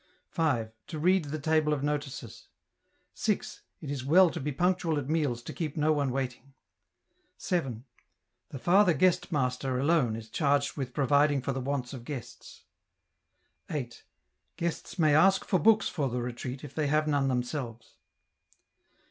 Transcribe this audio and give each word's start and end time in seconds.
5. 0.29 0.71
To 0.87 0.97
read 0.97 1.25
the 1.25 1.37
table 1.37 1.73
of 1.73 1.83
notices. 1.83 2.47
6. 3.13 3.61
It 3.81 3.91
is 3.91 4.03
well 4.03 4.31
to 4.31 4.39
be 4.39 4.51
punctual 4.51 4.97
at 4.97 5.07
meals 5.07 5.43
to 5.43 5.53
keep 5.53 5.77
no 5.77 5.91
one 5.93 6.09
waiting. 6.09 6.55
7. 7.37 7.85
The 8.49 8.57
Father 8.57 8.95
Guestmaster 8.95 9.77
alone 9.79 10.15
is 10.15 10.27
charged 10.27 10.75
with 10.75 10.95
providing 10.95 11.39
for 11.43 11.51
the 11.51 11.61
wants 11.61 11.93
of 11.93 12.03
guests. 12.03 12.63
8. 13.69 14.03
Guests 14.57 14.97
may 14.97 15.13
ask 15.13 15.45
for 15.45 15.59
books 15.59 15.87
for 15.87 16.09
the 16.09 16.23
retreat, 16.23 16.63
if 16.63 16.73
they 16.73 16.87
have 16.87 17.07
none 17.07 17.27
themselves. 17.27 17.93